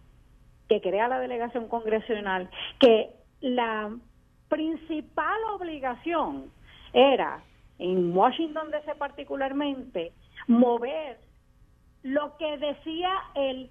[0.68, 3.90] que crea la delegación congresional que la
[4.48, 6.50] principal obligación
[6.92, 7.42] era,
[7.78, 10.12] en Washington DC particularmente,
[10.46, 11.18] mover
[12.02, 13.70] lo que decía el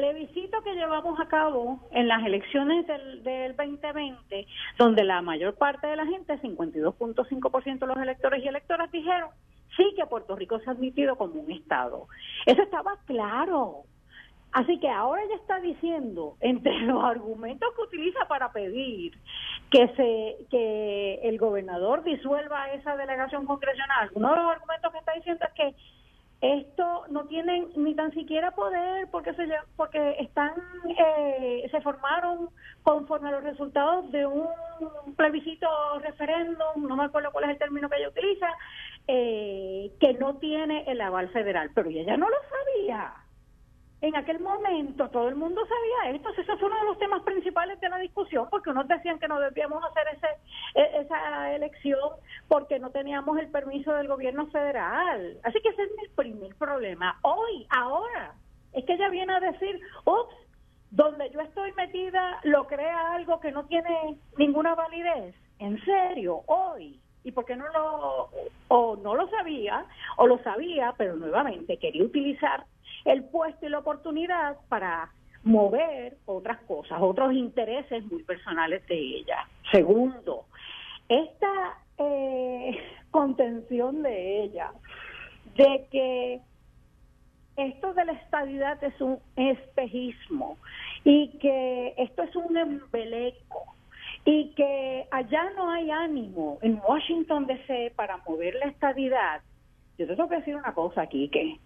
[0.00, 4.46] plebiscito que llevamos a cabo en las elecciones del, del 2020,
[4.78, 9.28] donde la mayor parte de la gente, 52.5% de los electores y electoras, dijeron
[9.76, 12.06] sí que Puerto Rico se ha admitido como un Estado.
[12.46, 13.82] Eso estaba claro.
[14.52, 19.12] Así que ahora ella está diciendo, entre los argumentos que utiliza para pedir
[19.70, 25.12] que se que el gobernador disuelva esa delegación congresional, uno de los argumentos que está
[25.12, 25.74] diciendo es que
[26.40, 30.52] esto no tienen ni tan siquiera poder porque se porque están
[30.88, 32.48] eh, se formaron
[32.82, 34.48] conforme a los resultados de un
[35.16, 35.68] plebiscito
[36.00, 38.48] referéndum no me acuerdo cuál es el término que ella utiliza
[39.06, 43.12] eh, que no tiene el aval federal pero ella no lo sabía
[44.02, 47.78] en aquel momento todo el mundo sabía esto, eso es uno de los temas principales
[47.80, 50.26] de la discusión, porque unos decían que no debíamos hacer ese,
[50.74, 52.10] e, esa elección
[52.48, 55.38] porque no teníamos el permiso del gobierno federal.
[55.42, 57.18] Así que ese es mi primer problema.
[57.22, 58.34] Hoy, ahora,
[58.72, 60.34] es que ella viene a decir, ups,
[60.90, 65.34] donde yo estoy metida lo crea algo que no tiene ninguna validez.
[65.58, 66.98] En serio, hoy.
[67.22, 68.30] ¿Y por qué no lo,
[68.68, 69.84] o no lo sabía,
[70.16, 72.64] o lo sabía, pero nuevamente quería utilizar
[73.04, 75.10] el puesto y la oportunidad para
[75.42, 79.48] mover otras cosas, otros intereses muy personales de ella.
[79.70, 80.44] Segundo,
[81.08, 82.78] esta eh,
[83.10, 84.72] contención de ella
[85.56, 86.40] de que
[87.56, 90.56] esto de la estabilidad es un espejismo
[91.04, 93.74] y que esto es un embeleco
[94.24, 99.40] y que allá no hay ánimo en Washington DC para mover la estabilidad.
[99.98, 101.58] Yo tengo que decir una cosa aquí, que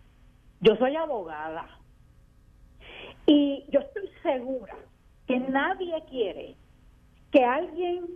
[0.65, 1.69] yo soy abogada
[3.27, 4.75] y yo estoy segura
[5.27, 6.57] que nadie quiere
[7.31, 8.07] que alguien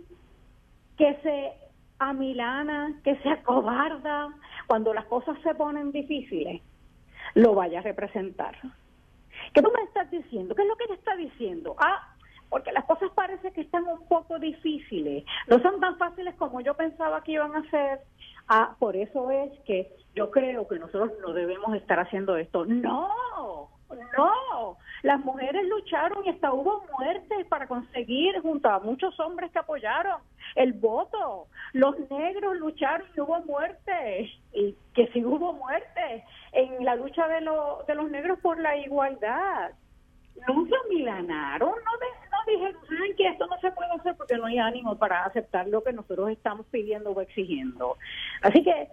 [0.97, 1.53] que se
[1.99, 4.29] amilana, que se acobarda
[4.65, 6.61] cuando las cosas se ponen difíciles,
[7.35, 8.57] lo vaya a representar.
[9.53, 10.55] ¿Qué tú me estás diciendo?
[10.55, 11.75] ¿Qué es lo que te está diciendo?
[11.77, 12.15] Ah,
[12.49, 16.73] porque las cosas parece que están un poco difíciles, no son tan fáciles como yo
[16.73, 17.99] pensaba que iban a ser.
[18.47, 22.65] Ah, por eso es que yo creo que nosotros no debemos estar haciendo esto.
[22.65, 23.09] No,
[24.17, 29.59] no, las mujeres lucharon y hasta hubo muertes para conseguir, junto a muchos hombres que
[29.59, 30.21] apoyaron,
[30.55, 31.47] el voto.
[31.73, 37.47] Los negros lucharon y hubo muertes, y que sí hubo muertes en la lucha de,
[37.87, 39.71] de los negros por la igualdad.
[40.33, 41.91] Se milanaron, no,
[42.28, 45.67] no dijeron, ¿saben que esto no se puede hacer porque no hay ánimo para aceptar
[45.67, 47.97] lo que nosotros estamos pidiendo o exigiendo?
[48.41, 48.87] Así que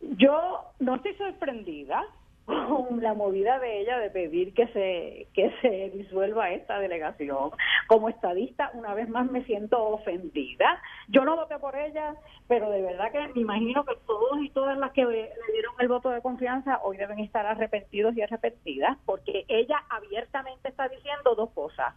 [0.00, 2.04] yo no estoy sorprendida,
[2.46, 7.50] con la movida de ella de pedir que se que se disuelva esta delegación.
[7.88, 10.80] Como estadista, una vez más me siento ofendida.
[11.08, 12.14] Yo no voté por ella,
[12.46, 15.88] pero de verdad que me imagino que todos y todas las que le dieron el
[15.88, 21.50] voto de confianza hoy deben estar arrepentidos y arrepentidas, porque ella abiertamente está diciendo dos
[21.50, 21.94] cosas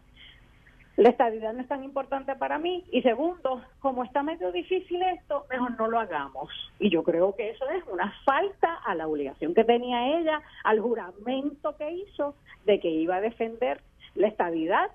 [1.00, 2.84] la estabilidad no es tan importante para mí.
[2.92, 6.50] Y segundo, como está medio difícil esto, mejor no lo hagamos.
[6.78, 10.82] Y yo creo que eso es una falta a la obligación que tenía ella, al
[10.82, 12.36] juramento que hizo
[12.66, 13.80] de que iba a defender
[14.16, 14.92] la estabilidad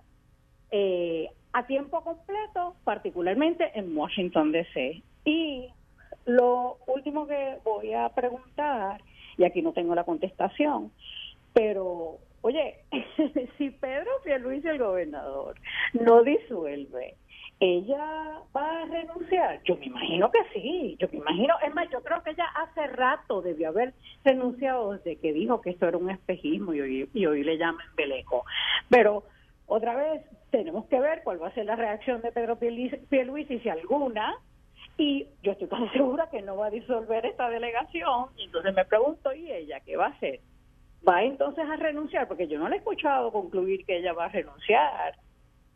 [0.70, 5.02] eh, a tiempo completo, particularmente en Washington, D.C.
[5.24, 5.68] Y
[6.26, 9.00] lo último que voy a preguntar,
[9.38, 10.92] y aquí no tengo la contestación,
[11.54, 12.74] pero Oye,
[13.56, 15.56] si Pedro Pierluisi, el gobernador,
[15.94, 17.14] no disuelve,
[17.58, 19.62] ¿ella va a renunciar?
[19.64, 22.86] Yo me imagino que sí, yo me imagino, es más, yo creo que ella hace
[22.88, 23.94] rato debió haber
[24.26, 28.44] renunciado desde que dijo que esto era un espejismo y hoy, le llaman beleco.
[28.90, 29.24] Pero
[29.64, 33.68] otra vez tenemos que ver cuál va a ser la reacción de Pedro Pierluisi, si
[33.70, 34.36] alguna,
[34.98, 38.84] y yo estoy casi segura que no va a disolver esta delegación, y entonces me
[38.84, 40.40] pregunto, ¿y ella qué va a hacer?
[41.06, 44.28] Va entonces a renunciar, porque yo no le he escuchado concluir que ella va a
[44.28, 45.16] renunciar,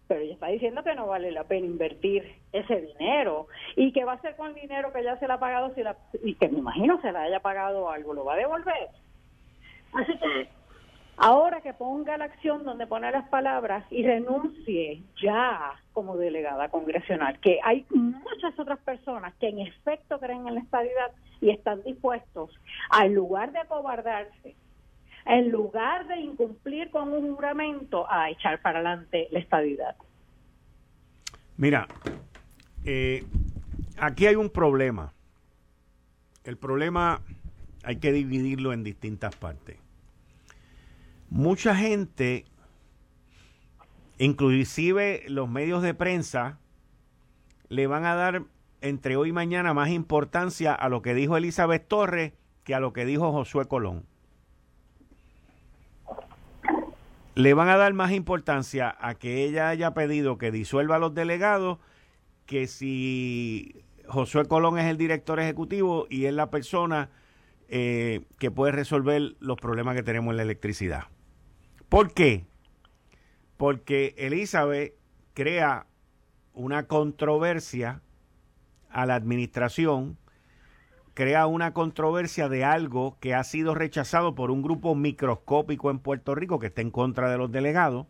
[0.06, 4.12] pero ella está diciendo que no vale la pena invertir ese dinero y que va
[4.12, 6.48] a hacer con el dinero que ya se le ha pagado si la, y que
[6.48, 8.88] me imagino se le haya pagado algo, lo va a devolver.
[9.92, 10.48] Así que
[11.18, 17.38] ahora que ponga la acción donde pone las palabras y renuncie ya como delegada congresional,
[17.40, 21.10] que hay muchas otras personas que en efecto creen en la estabilidad
[21.40, 22.50] y están dispuestos,
[22.90, 24.56] al lugar de acobardarse,
[25.26, 29.96] en lugar de incumplir con un juramento, a echar para adelante la estabilidad.
[31.56, 31.88] Mira,
[32.84, 33.24] eh,
[33.98, 35.12] aquí hay un problema.
[36.44, 37.20] El problema
[37.84, 39.76] hay que dividirlo en distintas partes.
[41.30, 42.44] Mucha gente,
[44.18, 46.58] inclusive los medios de prensa,
[47.68, 48.44] le van a dar
[48.80, 52.32] entre hoy y mañana más importancia a lo que dijo Elizabeth Torres
[52.64, 54.04] que a lo que dijo Josué Colón.
[57.38, 61.14] Le van a dar más importancia a que ella haya pedido que disuelva a los
[61.14, 61.78] delegados
[62.46, 67.10] que si Josué Colón es el director ejecutivo y es la persona
[67.68, 71.04] eh, que puede resolver los problemas que tenemos en la electricidad.
[71.88, 72.44] ¿Por qué?
[73.56, 74.96] Porque Elizabeth
[75.32, 75.86] crea
[76.54, 78.02] una controversia
[78.90, 80.18] a la administración
[81.18, 86.36] crea una controversia de algo que ha sido rechazado por un grupo microscópico en Puerto
[86.36, 88.06] Rico que está en contra de los delegados.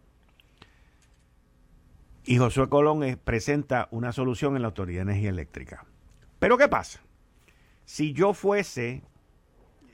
[2.27, 5.87] Y Josué Colón presenta una solución en la Autoridad de Energía Eléctrica.
[6.39, 7.01] Pero ¿qué pasa?
[7.87, 9.05] Si yo fuese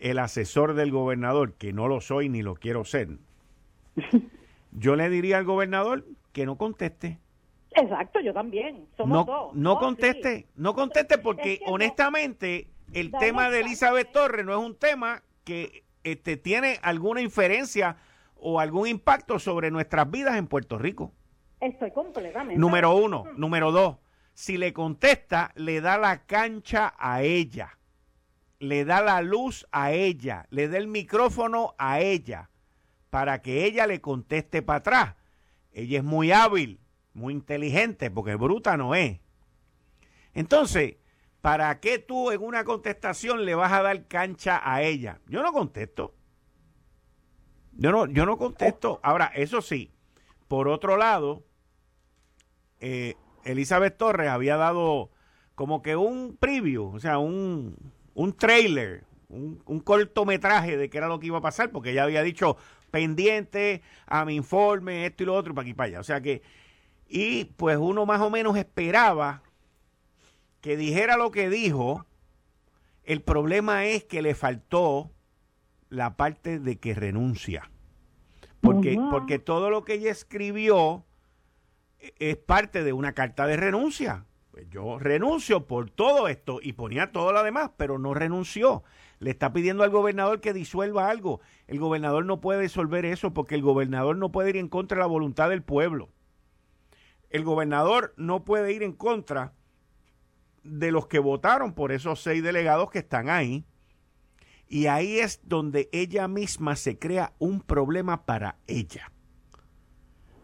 [0.00, 3.11] el asesor del gobernador, que no lo soy ni lo quiero ser,
[4.72, 7.20] yo le diría al gobernador que no conteste.
[7.77, 8.88] Exacto, yo también.
[8.96, 14.64] Somos no, No conteste, no conteste porque honestamente el tema de Elizabeth Torres no es
[14.64, 17.96] un tema que este, tiene alguna inferencia
[18.37, 21.12] o algún impacto sobre nuestras vidas en Puerto Rico.
[21.61, 22.61] Estoy completamente.
[22.61, 23.24] Número uno.
[23.37, 23.96] Número dos.
[24.35, 27.78] Si le contesta, le da la cancha a ella.
[28.58, 30.46] Le da la luz a ella.
[30.50, 32.50] Le da el micrófono a ella.
[33.10, 35.14] Para que ella le conteste para atrás.
[35.73, 36.81] Ella es muy hábil,
[37.14, 39.21] muy inteligente, porque bruta no es.
[40.35, 40.96] Entonces,
[41.44, 45.20] ¿para qué tú en una contestación le vas a dar cancha a ella?
[45.26, 46.14] Yo no contesto.
[47.72, 48.98] Yo no, yo no contesto.
[49.02, 49.92] Ahora, eso sí,
[50.48, 51.44] por otro lado,
[52.80, 55.10] eh, Elizabeth Torres había dado
[55.54, 57.76] como que un preview, o sea, un,
[58.14, 62.04] un trailer, un, un, cortometraje de qué era lo que iba a pasar, porque ella
[62.04, 62.56] había dicho
[62.90, 66.00] pendiente a mi informe, esto y lo otro, para aquí para allá.
[66.00, 66.40] O sea que,
[67.06, 69.43] y pues uno más o menos esperaba
[70.65, 72.06] que dijera lo que dijo,
[73.02, 75.10] el problema es que le faltó
[75.90, 77.71] la parte de que renuncia.
[78.62, 81.04] Porque, porque todo lo que ella escribió
[81.98, 84.25] e, es parte de una carta de renuncia.
[84.52, 88.85] Pues yo renuncio por todo esto y ponía todo lo demás, pero no renunció.
[89.19, 91.42] Le está pidiendo al gobernador que disuelva algo.
[91.67, 95.00] El gobernador no puede disolver eso porque el gobernador no puede ir en contra de
[95.00, 96.08] la voluntad del pueblo.
[97.29, 99.52] El gobernador no puede ir en contra
[100.65, 103.65] de los que votaron por esos seis delegados que están ahí.
[104.67, 109.12] Y ahí es donde ella misma se crea un problema para ella.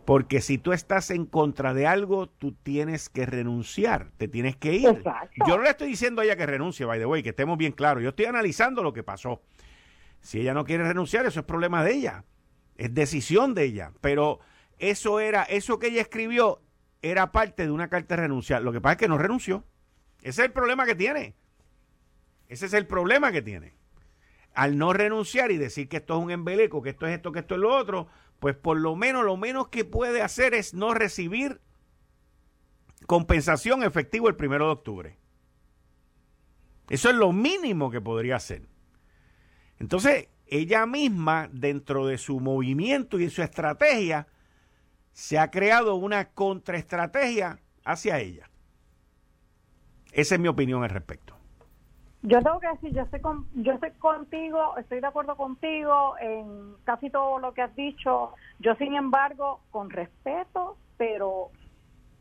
[0.05, 4.75] Porque si tú estás en contra de algo, tú tienes que renunciar, te tienes que
[4.75, 5.03] ir.
[5.47, 7.73] Yo no le estoy diciendo a ella que renuncie, by the way, que estemos bien
[7.73, 8.03] claros.
[8.03, 9.43] Yo estoy analizando lo que pasó.
[10.21, 12.25] Si ella no quiere renunciar, eso es problema de ella.
[12.77, 13.93] Es decisión de ella.
[14.01, 14.41] Pero
[14.79, 16.61] eso era, eso que ella escribió
[17.03, 18.61] era parte de una carta de renuncia.
[18.61, 19.65] Lo que pasa es que no renunció.
[20.23, 21.35] Ese es el problema que tiene.
[22.49, 23.75] Ese es el problema que tiene.
[24.55, 27.39] Al no renunciar y decir que esto es un embeleco, que esto es esto, que
[27.41, 28.09] esto es lo otro,
[28.41, 31.61] pues por lo menos lo menos que puede hacer es no recibir
[33.07, 35.19] compensación efectiva el primero de octubre.
[36.89, 38.69] Eso es lo mínimo que podría hacer.
[39.79, 44.27] Entonces, ella misma, dentro de su movimiento y su estrategia,
[45.13, 48.51] se ha creado una contraestrategia hacia ella.
[50.13, 51.35] Esa es mi opinión al respecto.
[52.23, 56.75] Yo tengo que decir, yo estoy, con, yo estoy contigo, estoy de acuerdo contigo en
[56.85, 58.35] casi todo lo que has dicho.
[58.59, 61.51] Yo, sin embargo, con respeto, pero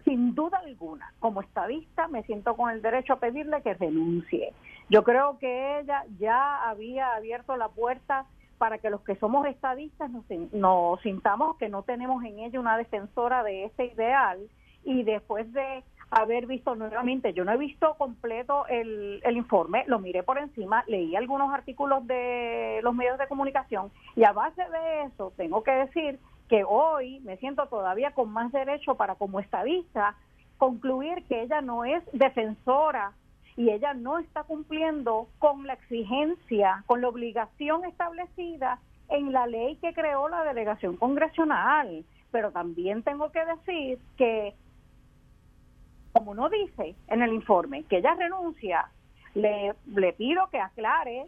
[0.05, 4.53] sin duda alguna, como estadista, me siento con el derecho a pedirle que renuncie.
[4.89, 8.25] Yo creo que ella ya había abierto la puerta
[8.57, 10.23] para que los que somos estadistas nos,
[10.53, 14.39] nos sintamos que no tenemos en ella una defensora de ese ideal
[14.83, 19.99] y después de haber visto nuevamente, yo no he visto completo el, el informe, lo
[19.99, 25.03] miré por encima, leí algunos artículos de los medios de comunicación y a base de
[25.03, 30.15] eso tengo que decir que hoy me siento todavía con más derecho para como estadista
[30.57, 33.13] concluir que ella no es defensora
[33.55, 38.79] y ella no está cumpliendo con la exigencia, con la obligación establecida
[39.09, 42.05] en la ley que creó la delegación congresional.
[42.31, 44.53] Pero también tengo que decir que
[46.11, 48.89] como no dice en el informe que ella renuncia,
[49.35, 51.27] le, le pido que aclare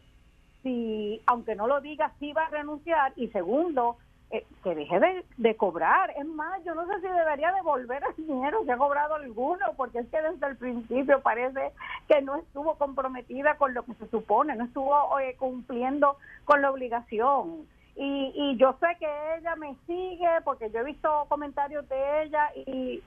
[0.63, 3.97] si, aunque no lo diga, si va a renunciar y segundo,
[4.32, 6.13] eh, que deje de, cobrar.
[6.17, 9.99] Es más, yo no sé si debería devolver el dinero si ha cobrado alguno, porque
[9.99, 11.71] es que desde el principio parece
[12.07, 16.15] que no estuvo comprometida con lo que se supone, no estuvo eh, cumpliendo
[16.45, 17.67] con la obligación.
[17.97, 22.51] Y, y yo sé que ella me sigue porque yo he visto comentarios de ella
[22.55, 23.03] y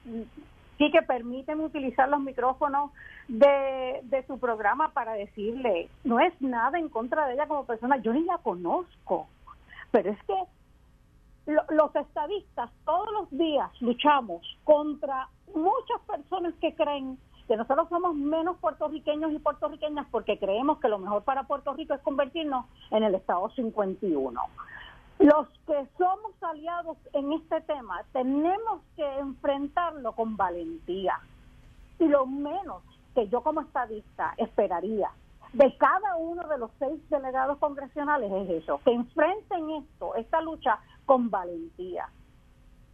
[0.79, 2.91] sí que permiten utilizar los micrófonos
[3.29, 7.97] de, de su programa para decirle, no es nada en contra de ella como persona,
[7.99, 9.29] yo ni la conozco,
[9.91, 10.35] pero es que
[11.47, 18.57] los estadistas todos los días luchamos contra muchas personas que creen que nosotros somos menos
[18.59, 23.14] puertorriqueños y puertorriqueñas porque creemos que lo mejor para Puerto Rico es convertirnos en el
[23.14, 24.41] Estado 51.
[25.19, 31.19] Los que somos aliados en este tema tenemos que enfrentarlo con valentía.
[31.99, 32.83] Y lo menos
[33.15, 35.11] que yo como estadista esperaría
[35.53, 40.81] de cada uno de los seis delegados congresionales es eso, que enfrenten esto, esta lucha
[41.07, 42.09] con valentía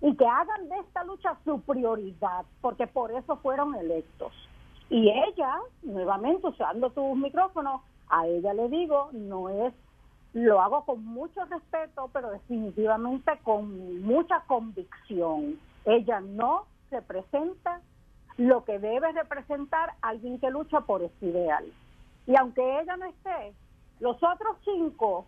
[0.02, 4.32] y que hagan de esta lucha su prioridad, porque por eso fueron electos.
[4.88, 9.72] Y ella, nuevamente usando tus micrófonos, a ella le digo, no es
[10.32, 15.58] lo hago con mucho respeto, pero definitivamente con mucha convicción.
[15.84, 17.80] Ella no representa
[18.36, 21.64] lo que debe representar alguien que lucha por ese ideal.
[22.26, 23.52] Y aunque ella no esté,
[23.98, 25.26] los otros cinco,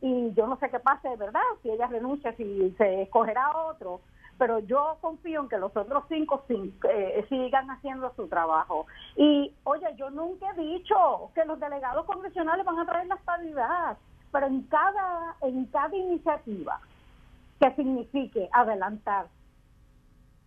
[0.00, 4.00] y yo no sé qué pase de verdad, si ella renuncia, si se escogerá otro,
[4.38, 8.86] pero yo confío en que los otros cinco, eh, sigan haciendo su trabajo.
[9.14, 13.98] Y oye, yo nunca he dicho que los delegados congresionales van a traer la estabilidad
[14.32, 16.80] pero en cada, en cada iniciativa
[17.60, 19.26] que signifique adelantar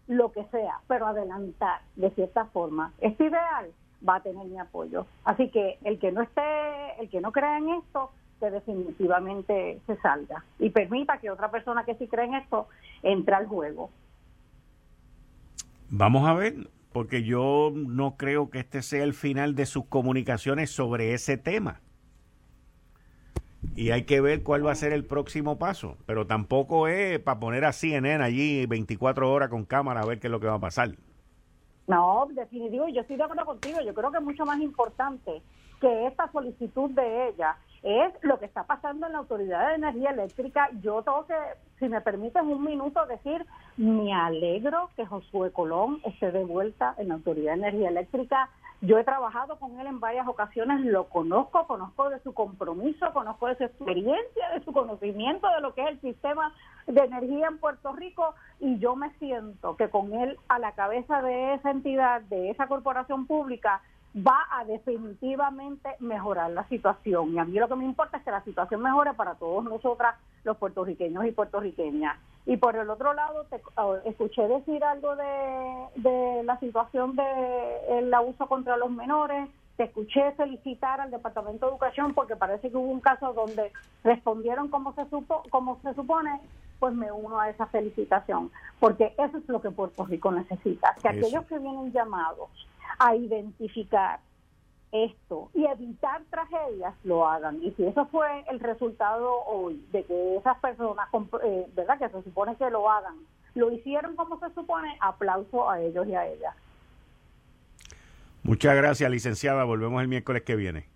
[0.07, 3.71] lo que sea, pero adelantar de cierta forma, es ideal,
[4.07, 5.05] va a tener mi apoyo.
[5.23, 6.41] Así que el que no esté,
[6.99, 11.85] el que no crea en esto, que definitivamente se salga y permita que otra persona
[11.85, 12.67] que sí cree en esto
[13.01, 13.89] entre al juego.
[15.89, 20.69] Vamos a ver, porque yo no creo que este sea el final de sus comunicaciones
[20.69, 21.79] sobre ese tema
[23.75, 25.97] y hay que ver cuál va a ser el próximo paso.
[26.05, 30.27] Pero tampoco es para poner a CNN allí 24 horas con cámara a ver qué
[30.27, 30.91] es lo que va a pasar.
[31.87, 33.79] No, definitivo, yo estoy de acuerdo contigo.
[33.85, 35.41] Yo creo que es mucho más importante
[35.79, 40.09] que esta solicitud de ella es lo que está pasando en la Autoridad de Energía
[40.09, 40.69] Eléctrica.
[40.81, 41.35] Yo tengo que,
[41.77, 43.45] si me permiten un minuto, decir,
[43.77, 48.49] me alegro que Josué Colón esté de vuelta en la Autoridad de Energía Eléctrica.
[48.85, 53.47] Yo he trabajado con él en varias ocasiones, lo conozco, conozco de su compromiso, conozco
[53.47, 56.53] de su experiencia, de su conocimiento de lo que es el sistema
[56.85, 61.23] de energía en Puerto Rico y yo me siento que con él a la cabeza
[61.23, 63.81] de esa entidad, de esa corporación pública,
[64.15, 67.33] va a definitivamente mejorar la situación.
[67.33, 70.15] Y a mí lo que me importa es que la situación mejore para todos nosotras,
[70.43, 72.17] los puertorriqueños y puertorriqueñas.
[72.45, 78.13] Y por el otro lado, te, oh, escuché decir algo de, de la situación del
[78.13, 79.49] abuso contra los menores.
[79.75, 83.73] Te escuché felicitar al Departamento de Educación porque parece que hubo un caso donde
[84.05, 86.39] respondieron como se supo, como se supone,
[86.79, 91.09] pues me uno a esa felicitación, porque eso es lo que Puerto Rico necesita, que
[91.09, 92.49] aquellos que vienen llamados
[92.99, 94.19] a identificar
[94.91, 97.61] esto y evitar tragedias, lo hagan.
[97.63, 101.07] Y si eso fue el resultado hoy, de que esas personas,
[101.43, 101.99] eh, ¿verdad?
[101.99, 103.15] Que se supone que lo hagan,
[103.55, 106.55] lo hicieron como se supone, aplauso a ellos y a ellas.
[108.43, 109.63] Muchas gracias, licenciada.
[109.63, 110.87] Volvemos el miércoles que viene.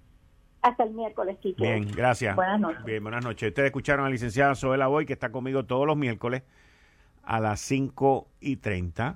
[0.61, 1.61] Hasta el miércoles, Kike.
[1.61, 2.35] Bien, gracias.
[2.35, 2.83] Buenas noches.
[2.83, 3.49] Bien, buenas noches.
[3.49, 6.43] Ustedes escucharon a la licenciada Soela Boy, que está conmigo todos los miércoles
[7.23, 9.15] a las 5 y 30.